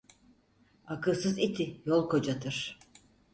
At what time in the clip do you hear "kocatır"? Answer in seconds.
2.09-2.79